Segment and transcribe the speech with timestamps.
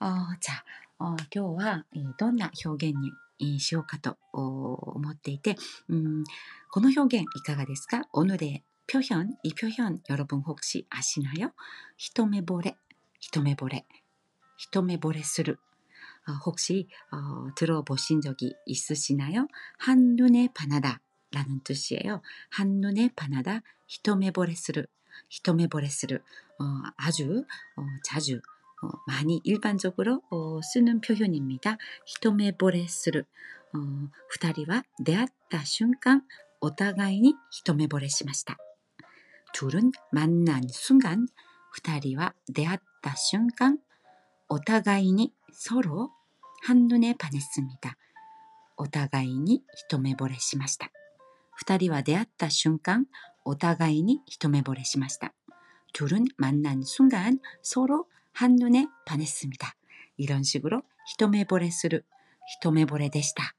[0.00, 0.08] 어,
[0.40, 0.64] 자,
[0.98, 1.84] 어, 今日は
[2.18, 2.96] どんな表現
[3.38, 5.56] にしようかと思っていて、
[5.88, 6.24] うん、
[6.70, 11.52] この表現いかがですか 오늘의 표현, 이 표현 여러분 혹시 아시나요?
[11.96, 12.76] 히토메보레,
[13.20, 13.84] 히토메보레,
[14.58, 15.58] 히토메보레する
[16.28, 19.48] 어, 혹시 어, 들어보신 적이 있으시나요?
[19.78, 21.00] 한눈에 반하다
[21.32, 22.22] 라는 뜻이에요.
[22.50, 24.88] 한눈에 반하다, 히토메보레する,
[25.28, 26.22] 히토메보레する
[26.58, 26.64] 어,
[26.96, 27.44] 아주
[27.76, 28.40] 어, 자주
[28.82, 31.78] 어, 많이 일반적으로 어, 쓰는 표현입니다.
[32.06, 33.26] 히토메보레する
[33.72, 33.78] 어,
[34.38, 36.22] 2人は出会った瞬間
[36.60, 38.56] お互いに一目惚れしました.
[39.52, 41.26] 둘은 만난 순간
[41.76, 43.78] 2人は出会った瞬間
[44.48, 46.10] お互いに 서로
[46.62, 47.96] 한눈에 반했습니다.
[48.76, 50.90] お互いに一目惚れしました.
[51.64, 53.06] 2人は出会った瞬間
[53.44, 55.32] お互いに一目惚れしました.
[55.92, 58.08] 둘은 만난 순간 서로
[58.39, 59.75] 한눈에 반했습니다.
[60.15, 61.99] 이런 식으로 히토메보레스루,
[62.55, 63.53] 히토메보레데시다,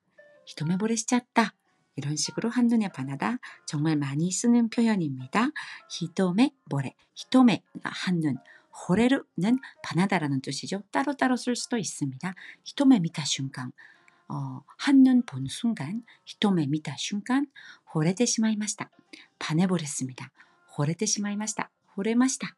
[0.46, 1.52] 히토메보레시짰다
[1.96, 3.36] 이런 식으로 한눈에 반하다
[3.66, 5.50] 정말 많이 쓰는 표현입니다.
[5.90, 8.38] 히토메보레, 히토메 아, 한눈,
[8.88, 10.82] 호레르는 반하다라는 뜻이죠.
[10.90, 12.34] 따로따로 쓸 수도 있습니다.
[12.64, 13.72] 히토메 미타 순간,
[14.28, 17.48] 어, 한눈 본 순간, 히토메 미타 순간,
[17.94, 18.90] 호레데시마이마시다.
[19.38, 20.30] 반해버렸습니다.
[20.78, 21.70] 호레데시마이마시다.
[21.98, 22.56] 호레마시다.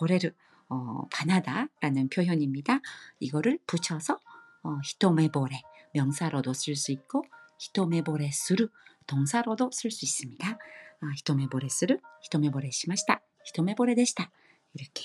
[0.00, 0.32] 호레루.
[0.69, 2.79] 어, 반하다라는 표현입니다.
[3.19, 4.19] 이거를 붙여서
[4.63, 5.61] 어, 히토메보레
[5.93, 7.23] 명사로도 쓸 수 있고
[7.59, 8.69] 히토메보레 스루
[9.07, 10.47] 동사로도 쓸 수 있습니다.
[10.47, 14.31] 아, 히토메보레 스루, 히토메보레 시마시다, 히토메보레 데시다
[14.73, 15.03] 이렇게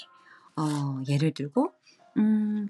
[0.57, 1.75] 어, 예를 들고
[2.17, 2.67] 음,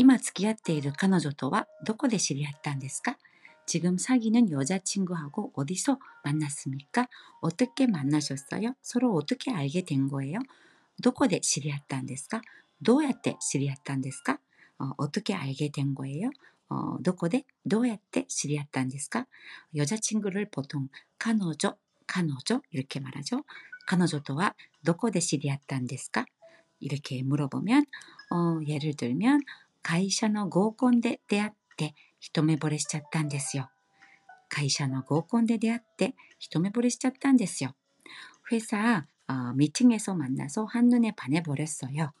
[0.00, 3.18] 今付き合っている彼女とはどこで知り合ったんですか
[3.66, 7.06] 지금 사귀는 여자친구하고 어디서 만났습니까?
[7.42, 8.74] 어떻게 만나셨어요?
[8.80, 10.38] 서로 어떻게 알게 된 거예요?
[11.00, 12.42] どこで知り合ったんですか
[12.82, 14.40] どうやって知り合ったんですか
[14.78, 16.30] 어, 어떻게 알게 된 거예요?
[16.70, 19.26] 어, どこでどうやって知り合ったんですか
[19.74, 20.88] 여자친구를 보통
[21.18, 21.76] 彼女,
[22.06, 23.44] 彼女 이렇게 말하죠.
[23.86, 26.26] 彼女とは どこで知り合ったんですか
[26.80, 27.86] 이렇게 물어보면
[28.30, 29.40] 어, 예를 들면
[29.82, 33.70] 会社の合コンで出会って一目惚れしちゃったんですよ。
[34.48, 37.74] 会社の合コンで出会って一目惚れしちゃったんですよ。
[38.50, 42.11] 회사 어, 미팅에서 만나서 한눈에 반해버렸어요.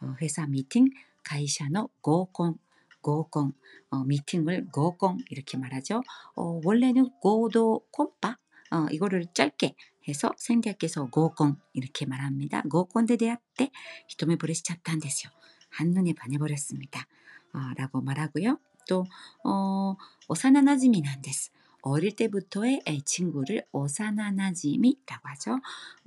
[0.00, 0.88] 어, 회사 미팅
[1.24, 2.56] 가이샤노 고공
[3.00, 3.52] 고공
[3.90, 6.02] 어, 미팅을 고공 이렇게 말하죠.
[6.34, 8.38] 어, 원래는 고도 콤빠
[8.70, 9.74] 어, 이거를 짧게
[10.08, 12.62] 해서 생대학께서 고공 이렇게 말합니다.
[12.62, 13.70] 고공대 대학 때
[14.08, 15.30] 히토메 보레시차탄데스요.
[15.70, 17.06] 한눈에 반해버렸습니다.
[17.52, 18.58] 어, 라고 말하고요.
[18.88, 19.04] 또
[19.44, 19.96] 어,
[20.28, 21.50] 오사나나지미 난데스.
[21.82, 25.60] 어릴 때부터의 친구를 오사나나지미라고 하죠.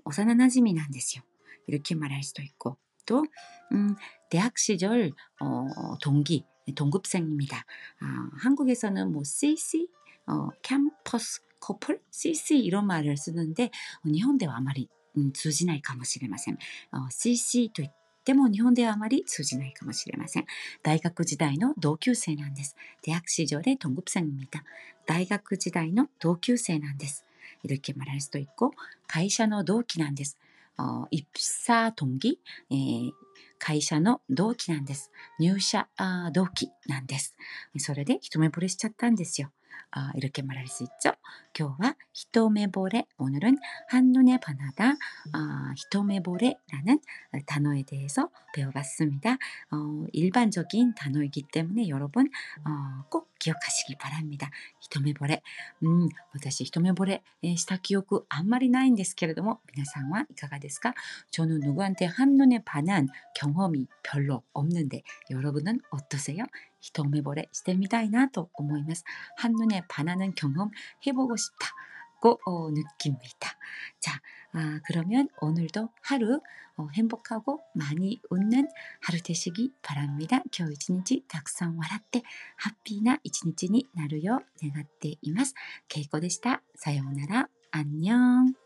[0.05, 1.25] 오사나나지미なんですよ.
[1.67, 3.25] 이렇게 말할 수도 있고 또
[3.73, 3.97] 음,
[4.31, 6.45] 대학 시절 어, 동기
[6.75, 7.65] 동급생입니다.
[8.01, 9.89] 아, 한국에서는 뭐 CC
[10.27, 13.69] 어, 캠퍼스 커플 CC 이런 말을 쓰는데 어,
[14.09, 16.59] 일본では 아마리 음, 通じないかもしれません。
[16.93, 17.95] 어, CC と言っ
[18.25, 20.47] ても日本ではあまり通じないかもしれません。
[20.83, 22.77] 大学時代の同級生なんです。
[23.03, 24.63] 대학시절의동급생입니다
[25.07, 27.25] 大学時代の同級生なんです。
[27.65, 28.73] 이렇게말할수도있고
[29.07, 30.39] 会社の同期なんです。
[30.79, 32.39] 어, 입사 동기,
[32.71, 33.11] 예,
[33.59, 35.11] 会社の同期なんです。
[35.39, 37.35] 入社あ同期なんです。
[37.79, 39.51] それで一目惚れしちゃったんですよ。
[39.93, 41.13] 아, 이렇게 말할 수 있죠.
[41.55, 43.57] 교와 히토메보레 오늘은
[43.89, 44.95] 한눈에 반하다
[45.33, 47.01] 아, 히토메보레라는
[47.47, 49.39] 단어에 대해서 배워봤습니다.
[49.71, 52.29] 어, 일반적인 단어이기 때문에 여러분
[52.65, 54.51] 어, 꼭 기억하시기 바랍니다.
[54.81, 55.41] 히토메보레
[55.85, 60.95] 음, 私 히토메보레 した 기억 あんまりないんですけれども皆さんはいかがですか?
[61.31, 66.45] 저는 누구한테 한눈에 반한 경험이 별로 없는데 여러분은 어떠세요?
[66.81, 69.05] 히토메보레 してみたいなと思います.
[69.37, 70.71] 한눈에 반하는 경험
[71.07, 73.57] 해보고 싶다고 어, 느낍니다.
[74.01, 74.21] 자,
[74.53, 76.41] 아, 그러면 오늘도 하루
[76.79, 78.69] 어, 행복하고 많이 웃는
[79.01, 80.43] 하루 되시기 바랍니다.
[80.57, 82.23] 今日一日たくさん笑って
[82.57, 85.55] 하피나 一日になるよう願っています.
[85.89, 86.63] 케이코でした.
[86.75, 87.49] 사요나라.
[87.71, 88.60] 안녕.